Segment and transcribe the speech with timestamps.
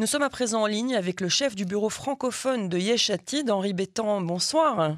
[0.00, 3.74] Nous sommes à présent en ligne avec le chef du bureau francophone de Yeshatid, Henri
[3.74, 4.22] Bétan.
[4.22, 4.96] Bonsoir.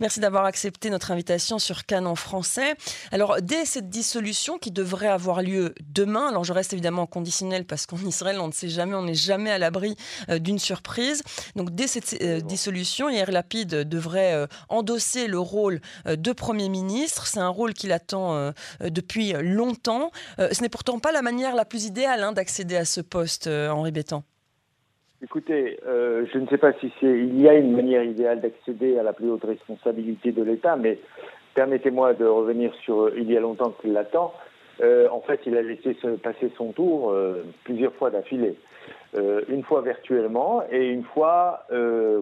[0.00, 2.74] Merci d'avoir accepté notre invitation sur Cannes en français.
[3.10, 7.86] Alors, dès cette dissolution qui devrait avoir lieu demain, alors je reste évidemment conditionnel parce
[7.86, 9.96] qu'en Israël, on ne sait jamais, on n'est jamais à l'abri
[10.28, 11.22] euh, d'une surprise.
[11.56, 17.26] Donc, dès cette euh, dissolution, Yair Lapide devrait euh, endosser le rôle de Premier ministre.
[17.26, 20.10] C'est un rôle qu'il attend depuis longtemps.
[20.38, 23.92] ce n'est pourtant pas la manière la plus idéale hein, d'accéder à ce poste, Henri
[23.92, 24.24] Bétan.
[25.22, 28.98] Écoutez, euh, je ne sais pas si c'est il y a une manière idéale d'accéder
[28.98, 30.98] à la plus haute responsabilité de l'État, mais
[31.54, 34.34] permettez-moi de revenir sur il y a longtemps qu'il l'attend.
[34.80, 38.56] Euh, en fait, il a laissé se passer son tour euh, plusieurs fois d'affilée.
[39.14, 41.66] une fois virtuellement et une fois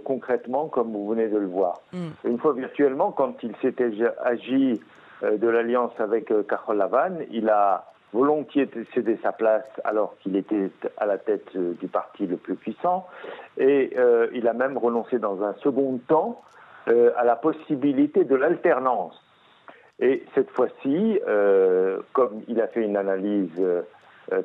[0.04, 1.80] concrètement, comme vous venez de le voir.
[1.94, 2.08] Mm.
[2.24, 3.90] Une fois virtuellement, quand il s'était
[4.22, 4.78] agi
[5.22, 11.06] de l'alliance avec Carole Lavanne, il a volontiers cédé sa place alors qu'il était à
[11.06, 13.06] la tête euh, du parti le plus puissant,
[13.58, 16.40] et euh, il a même renoncé dans un second temps
[16.88, 19.20] euh, à la possibilité de l'alternance.
[20.02, 21.20] Et cette fois-ci,
[22.14, 23.52] comme il a fait une analyse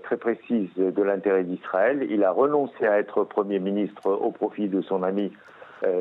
[0.04, 4.82] très précise de l'intérêt d'Israël, il a renoncé à être Premier ministre au profit de
[4.82, 5.32] son ami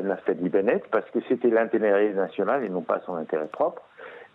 [0.03, 3.81] Naftali Bennett, parce que c'était l'intérêt national et non pas son intérêt propre.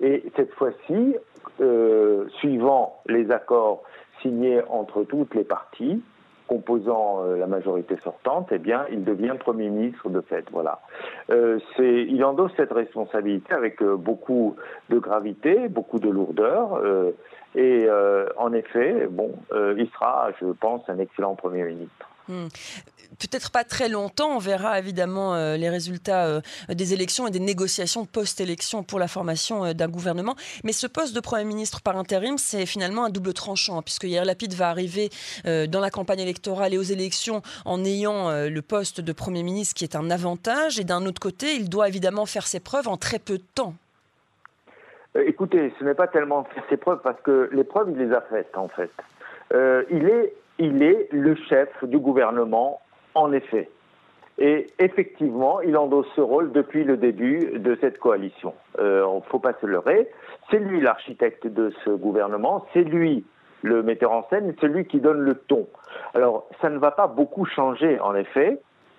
[0.00, 1.16] Et cette fois-ci,
[1.60, 3.82] euh, suivant les accords
[4.22, 6.02] signés entre toutes les parties
[6.46, 10.44] composant euh, la majorité sortante, eh bien, il devient Premier ministre de fait.
[10.50, 10.80] Voilà.
[11.30, 14.56] Euh, il endosse cette responsabilité avec beaucoup
[14.88, 16.82] de gravité, beaucoup de lourdeur.
[17.54, 17.88] et
[18.36, 22.08] en effet, bon, il sera, je pense, un excellent Premier ministre.
[22.28, 22.46] Hmm.
[23.20, 26.40] Peut-être pas très longtemps, on verra évidemment euh, les résultats euh,
[26.70, 30.36] des élections et des négociations post-élection pour la formation euh, d'un gouvernement.
[30.64, 34.04] Mais ce poste de Premier ministre par intérim, c'est finalement un double tranchant, hein, puisque
[34.04, 35.10] Yair Lapid va arriver
[35.44, 39.84] dans la campagne électorale et aux élections en ayant le poste de Premier ministre qui
[39.84, 43.18] est un avantage, et d'un autre côté, il doit évidemment faire ses preuves en très
[43.18, 43.74] peu de temps.
[45.14, 48.20] Écoutez, ce n'est pas tellement faire ses preuves, parce que les preuves, il les a
[48.22, 48.90] faites en fait.
[49.90, 52.80] il est il est le chef du gouvernement,
[53.14, 53.68] en effet.
[54.38, 58.54] Et effectivement, il endosse ce rôle depuis le début de cette coalition.
[58.78, 60.08] Il euh, ne faut pas se leurrer.
[60.50, 63.24] C'est lui l'architecte de ce gouvernement, c'est lui
[63.62, 65.68] le metteur en scène, c'est lui qui donne le ton.
[66.14, 68.58] Alors, ça ne va pas beaucoup changer, en effet,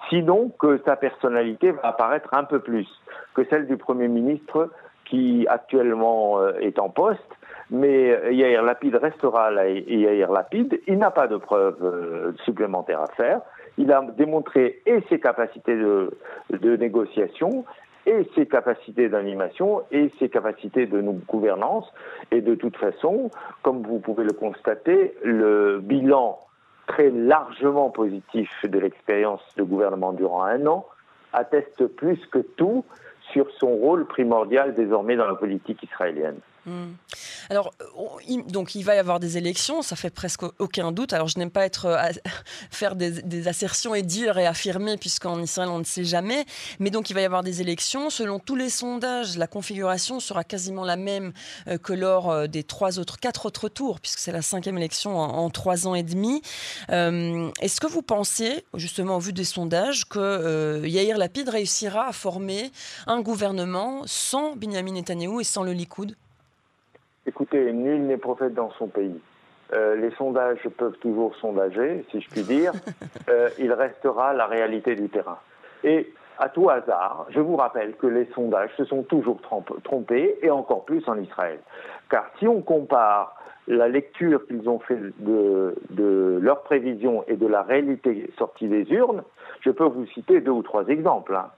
[0.09, 2.87] sinon que sa personnalité va apparaître un peu plus
[3.33, 4.69] que celle du Premier ministre
[5.05, 7.19] qui actuellement euh, est en poste
[7.71, 10.79] mais euh, Yair Lapide restera là, Yair Lapide.
[10.87, 13.39] Il n'a pas de preuves supplémentaires à faire.
[13.81, 16.11] Il a démontré et ses capacités de,
[16.77, 17.65] négociation
[18.05, 21.91] et ses capacités d'animation et ses capacités de gouvernance.
[22.29, 23.31] Et de toute façon,
[23.63, 26.37] comme vous pouvez le constater, le bilan
[26.85, 30.85] très largement positif de l'expérience de gouvernement durant un an
[31.33, 32.85] atteste plus que tout
[33.33, 36.37] sur son rôle primordial désormais dans la politique israélienne.
[36.65, 36.91] Hmm.
[37.49, 37.73] Alors,
[38.49, 41.11] donc il va y avoir des élections, ça fait presque aucun doute.
[41.11, 41.97] Alors, je n'aime pas être euh,
[42.71, 46.45] faire des, assertions et dire et affirmer, puisqu'en Israël on ne sait jamais.
[46.79, 48.11] Mais donc, il va y avoir des élections.
[48.11, 51.33] Selon tous les sondages, la configuration sera quasiment la même
[51.67, 55.17] euh, que lors euh, des trois autres, quatre autres tours, puisque c'est la cinquième élection
[55.17, 56.41] en, trois ans et demi.
[56.89, 62.71] Est-ce que vous pensez, justement au vu des sondages, que Yair Lapid réussira à former
[63.07, 66.15] un gouvernement sans Benjamin Netanyahu et sans le Likoud?
[67.27, 69.19] Écoutez, nul n'est prophète dans son pays.
[69.73, 72.73] Euh, les sondages peuvent toujours sondager, si je puis dire.
[73.29, 75.37] Euh, il restera la réalité du terrain.
[75.83, 79.39] Et à tout hasard, je vous rappelle que les sondages se sont toujours
[79.83, 81.59] trompés, et encore plus en Israël.
[82.09, 83.35] Car si on compare
[83.67, 88.91] la lecture qu'ils ont fait de, de leurs prévisions et de la réalité sortie des
[88.91, 89.21] urnes,
[89.61, 91.35] je peux vous citer deux ou trois exemples.
[91.35, 91.51] Hein.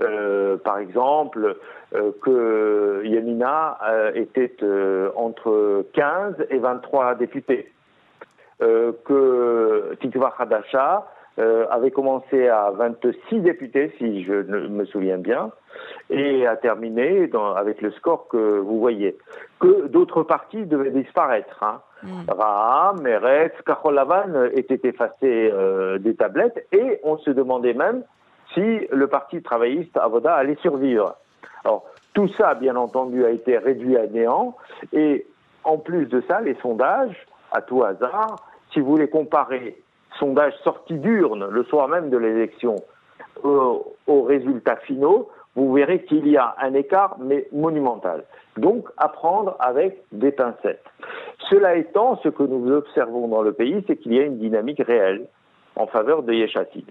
[0.00, 1.56] Euh, par exemple,
[1.94, 4.56] euh, que Yamina euh, était
[5.14, 7.72] entre 15 et 23 députés,
[8.58, 11.06] que Tikva Hadasha
[11.38, 15.50] avait commencé à 26 députés, si je me souviens bien,
[16.08, 19.18] et a terminé avec le score que vous voyez.
[19.60, 21.62] Que d'autres partis devaient disparaître.
[21.62, 21.82] Hein.
[22.02, 22.30] Mm.
[22.30, 25.52] Raham, Meretz, Kacholavan étaient effacés
[26.00, 28.04] des tablettes, et on se demandait même
[28.54, 31.16] si le Parti travailliste Avoda allait survivre.
[31.64, 31.84] Alors,
[32.14, 34.56] tout ça, bien entendu, a été réduit à néant.
[34.92, 35.26] Et
[35.64, 38.36] en plus de ça, les sondages, à tout hasard,
[38.72, 39.76] si vous voulez comparer
[40.18, 42.76] sondages sortis d'urne le soir même de l'élection
[43.42, 48.24] aux, résultats finaux, vous verrez qu'il y a un écart, mais monumental.
[48.56, 50.84] Donc, à prendre avec des pincettes.
[51.50, 54.82] Cela étant, ce que nous observons dans le pays, c'est qu'il y a une dynamique
[54.84, 55.26] réelle
[55.76, 56.86] en faveur de Yeshatid.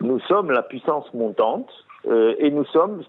[0.00, 1.70] Nous sommes la puissance montante
[2.08, 3.02] euh, et nous sommes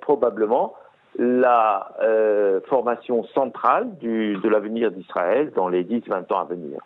[0.00, 0.74] probablement
[1.18, 6.80] la euh, formation centrale de l'avenir d'Israël dans les 10-20 ans à venir.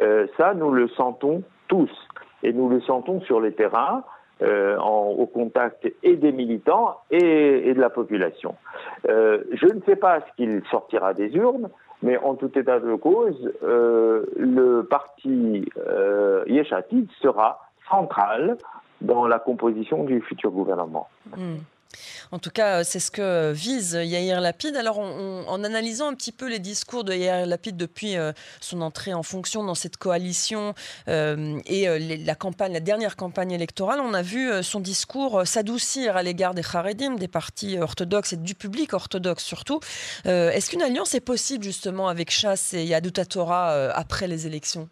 [0.00, 1.90] Euh, ça, nous le sentons tous
[2.44, 4.04] et nous le sentons sur les terrains.
[4.42, 8.54] au contact et des militants et, de la population.
[9.04, 11.68] je ne sais pas ce qu'il sortira des urnes,
[12.02, 15.68] mais en tout état de cause, le parti
[16.46, 17.58] Yeshatid sera
[17.90, 18.56] central
[19.00, 21.08] dans la composition du futur gouvernement.
[21.36, 21.58] Hmm.
[22.32, 24.76] En tout cas, c'est ce que vise Yair Lapid.
[24.76, 29.14] Alors, en analysant un petit peu les discours de Yair Lapid depuis euh, son entrée
[29.14, 30.74] en fonction dans cette coalition
[31.08, 36.16] euh, et euh, la campagne, la dernière campagne électorale, on a vu son discours s'adoucir
[36.16, 39.80] à l'égard des Haredim, des partis orthodoxes et du public orthodoxe surtout.
[40.24, 44.88] Est-ce qu'une alliance est possible justement avec Chasse et Yadut Torah après les élections?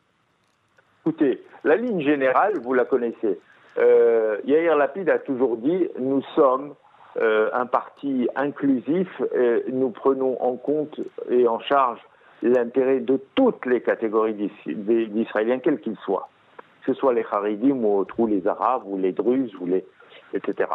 [1.02, 3.38] Écoutez, la ligne générale, vous la connaissez.
[3.78, 6.74] Euh, Yair Lapid a toujours dit nous sommes
[7.20, 12.00] euh, un parti inclusif et nous prenons en compte et en charge
[12.42, 16.28] l'intérêt de toutes les catégories d'Israéliens, quels qu'ils soient,
[16.84, 19.84] que ce soit les Haridim ou, ou les Arabes ou les Druzes ou les
[20.34, 20.70] etc.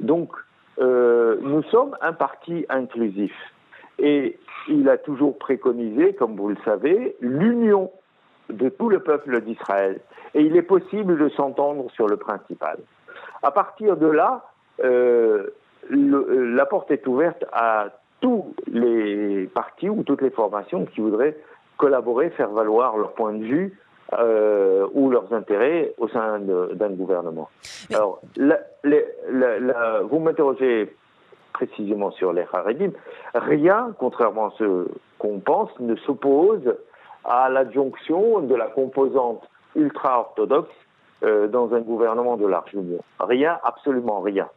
[0.00, 0.32] Donc
[0.78, 3.34] euh, nous sommes un parti inclusif
[3.98, 7.90] et il a toujours préconisé, comme vous le savez, l'union
[8.50, 10.00] de tout le peuple d'Israël.
[10.34, 12.78] Et il est possible de s'entendre sur le principal.
[13.42, 14.44] À partir de là,
[14.82, 15.48] euh,
[15.92, 17.88] euh, la porte est ouverte à
[18.20, 21.36] tous les partis ou toutes les formations qui voudraient
[21.76, 23.78] collaborer, faire valoir leur point de vue
[24.18, 27.48] euh, ou leurs intérêts au sein d'un gouvernement.
[27.92, 30.94] Alors, vous m'interrogez
[31.52, 32.90] précisément sur les Haredim.
[33.34, 34.86] Rien, contrairement à ce
[35.18, 36.74] qu'on pense, ne s'oppose
[37.24, 40.74] à l'adjonction de la composante ultra-orthodoxe
[41.22, 42.72] euh, dans un gouvernement de large.
[43.20, 44.48] Rien, absolument rien.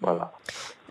[0.00, 0.32] Voilà.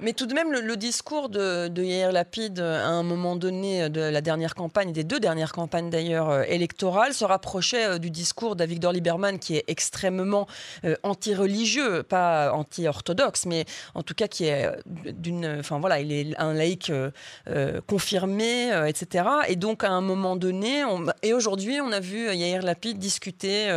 [0.02, 4.22] Mais tout de même, le, discours de, Yair Lapid, à un moment donné de la
[4.22, 8.94] dernière campagne, des deux dernières campagnes d'ailleurs euh, électorales, se rapprochait euh, du discours d'Avigdor
[8.94, 10.48] Lieberman, qui est extrêmement
[10.86, 15.58] euh, anti-religieux, pas anti-orthodoxe, mais en tout cas qui est d'une.
[15.60, 16.92] Enfin voilà, il est un laïc
[17.88, 19.26] confirmé, etc.
[19.48, 20.84] Et donc, à un moment donné,
[21.24, 23.70] et aujourd'hui, on a vu Yair Lapid discuter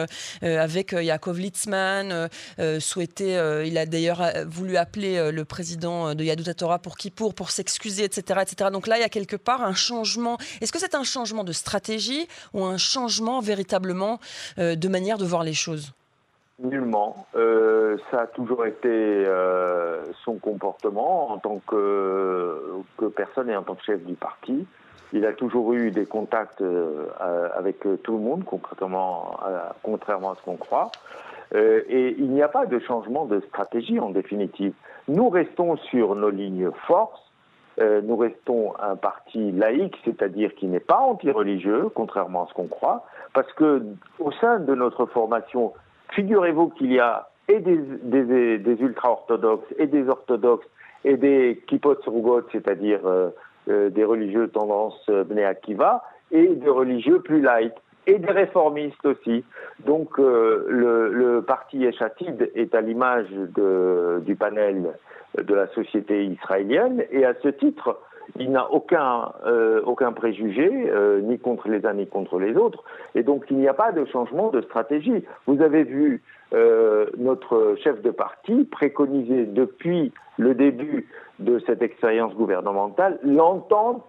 [0.42, 2.28] avec Yaakov Litzman,
[2.78, 3.62] souhaiter.
[3.66, 8.40] il a d'ailleurs voulu appeler le président de Yadou Torah pour Kippour, pour s'excuser, etc.,
[8.42, 8.70] etc.
[8.72, 10.38] Donc là, il y a quelque part un changement.
[10.60, 14.18] Est-ce que c'est un changement de stratégie ou un changement véritablement
[14.58, 15.92] euh, de manière de voir les choses?
[16.58, 17.26] Nullement.
[17.34, 22.60] Euh, ça a toujours été euh, son comportement en tant que,
[22.96, 24.66] que, personne et en tant que chef du parti.
[25.12, 26.64] Il a toujours eu des contacts
[27.54, 29.38] avec tout le monde, contrairement
[29.82, 30.90] contrairement à ce qu'on croit.
[31.54, 34.72] et il n'y a pas de changement de stratégie en définitive.
[35.08, 37.20] Nous restons sur nos lignes forces.
[37.80, 42.66] Euh, nous restons un parti laïque, c'est-à-dire qui n'est pas anti-religieux, contrairement à ce qu'on
[42.66, 43.82] croit, parce que
[44.18, 45.72] au sein de notre formation,
[46.10, 47.78] figurez-vous qu'il y a et des,
[48.58, 50.66] des, ultra-orthodoxes et des orthodoxes
[51.04, 51.96] et des kippot
[52.52, 53.30] c'est-à-dire euh,
[53.68, 57.72] euh, des religieux tendance Bnei Akiva, et des religieux plus laïcs
[58.06, 59.44] et des réformistes aussi.
[59.86, 64.94] Donc euh, le, le, parti Eshatid est à l'image du panel
[65.36, 67.98] de la société israélienne et à ce titre,
[68.38, 72.84] il n'a aucun, euh, aucun préjugé, euh, ni contre les uns ni contre les autres,
[73.14, 75.24] et donc il n'y a pas de changement de stratégie.
[75.46, 76.22] Vous avez vu
[77.16, 84.04] notre chef de parti préconiser depuis le début de cette expérience gouvernementale l'entente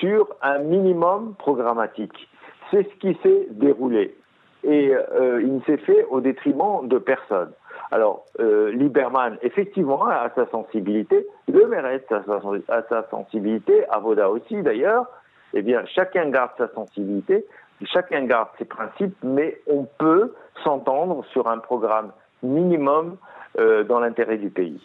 [0.00, 2.26] sur un minimum programmatique
[2.70, 4.14] c'est ce qui s'est déroulé.
[4.62, 7.52] Et euh, il s'est fait au détriment de personne.
[7.90, 15.06] Alors, euh, Lieberman, effectivement, a sa sensibilité, le Meret a sa, sensibilité, Avoda aussi d'ailleurs.
[15.52, 17.46] Eh bien, chacun garde sa sensibilité,
[17.84, 20.32] chacun garde ses principes, mais on peut
[20.64, 22.10] s'entendre sur un programme
[22.42, 23.16] minimum
[23.56, 24.80] dans l'intérêt du pays.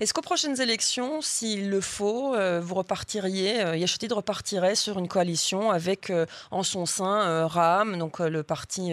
[0.00, 5.08] Est-ce qu'aux prochaines élections, s'il le faut, euh, vous repartiriez, euh, Yachetid repartirait sur une
[5.08, 8.92] coalition avec euh, en son sein Raham, donc le parti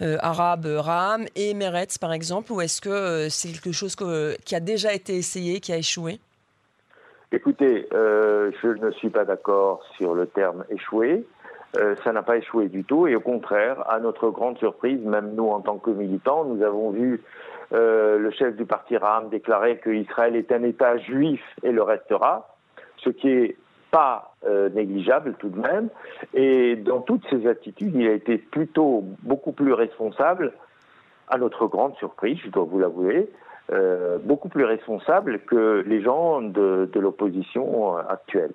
[0.00, 3.96] arabe Raham, et Meretz par exemple, ou est-ce que c'est quelque chose
[4.44, 6.18] qui a déjà été essayé, qui a échoué?
[7.30, 11.24] Écoutez, je ne suis pas d'accord sur le terme échoué.
[12.04, 15.48] ça n'a pas échoué du tout et au contraire, à notre grande surprise, même nous
[15.48, 17.22] en tant que militants, nous avons vu
[17.72, 22.56] le chef du parti Ram déclarait qu'Israël est un État juif et le restera,
[22.98, 23.56] ce qui est
[23.90, 24.34] pas
[24.74, 25.88] négligeable tout de même.
[26.34, 30.52] Et dans toutes ces attitudes, il a été plutôt beaucoup plus responsable,
[31.28, 33.30] à notre grande surprise, je dois vous l'avouer,
[33.72, 38.52] euh, beaucoup plus responsable que les gens de, l'opposition actuelle.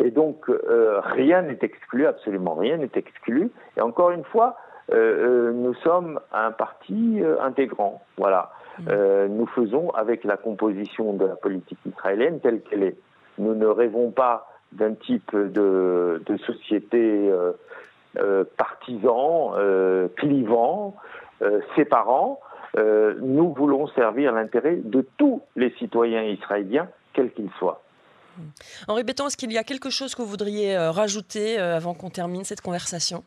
[0.00, 3.50] Et donc, euh, rien n'est exclu, absolument rien n'est exclu.
[3.76, 8.02] Et encore une fois, euh, nous sommes un parti intégrant.
[8.16, 8.50] Voilà.
[8.78, 9.26] Mmh.
[9.30, 12.96] nous faisons avec la composition de la politique israélienne telle qu'elle est.
[13.38, 17.32] Nous ne rêvons pas d'un type de, de société
[18.56, 19.54] partisan,
[20.16, 20.96] clivant,
[21.74, 22.40] séparant.
[22.78, 27.82] Euh, nous voulons servir l'intérêt de tous les citoyens israéliens, quels qu'ils soient.
[28.86, 31.94] Henri Béton, est-ce qu'il y a quelque chose que vous voudriez euh, rajouter euh, avant
[31.94, 33.24] qu'on termine cette conversation?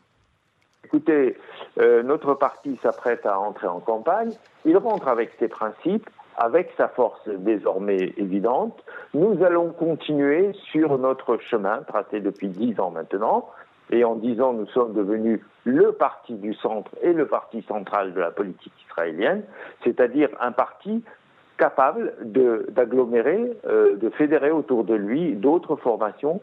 [0.84, 1.36] Écoutez,
[1.80, 4.32] notre parti s'apprête à entrer en campagne.
[4.64, 8.84] Il rentre avec ses principes, avec sa force désormais évidente.
[9.14, 13.48] Nous allons continuer sur notre chemin tracé depuis dix ans maintenant,
[13.90, 18.14] et en dix ans, nous sommes devenus le parti du centre et le parti central
[18.14, 19.42] de la politique israélienne,
[19.84, 21.02] c'est-à-dire un parti
[21.58, 26.40] capable d'agglomérer, euh, de, fédérer autour de lui d'autres formations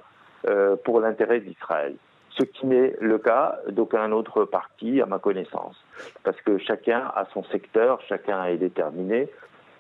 [0.48, 1.96] euh, pour l'intérêt d'Israël.
[2.38, 5.76] Ce qui n'est le cas d'aucun autre parti, à ma connaissance.
[6.24, 9.28] Parce que chacun a son secteur, chacun est déterminé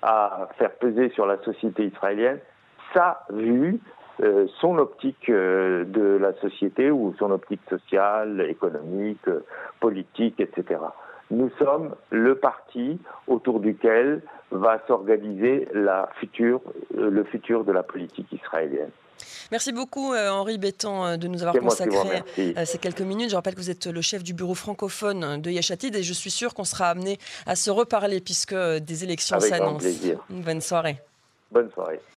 [0.01, 2.39] à faire peser sur la société israélienne
[2.93, 3.79] sa vue,
[4.23, 9.29] euh, son optique euh, de la société ou son optique sociale, économique,
[9.79, 10.79] politique, etc.
[11.29, 14.21] Nous sommes le parti autour duquel
[14.51, 16.05] va s'organiser euh,
[16.95, 18.91] le futur de la politique israélienne.
[19.51, 22.23] Merci beaucoup Henri Bétan de nous avoir consacré
[22.65, 23.29] ces quelques minutes.
[23.29, 26.31] Je rappelle que vous êtes le chef du bureau francophone de Yachatid et je suis
[26.31, 29.87] sûr qu'on sera amené à se reparler puisque des élections s'annoncent.
[30.29, 31.01] Bonne soirée.
[31.51, 32.01] Bonne soirée.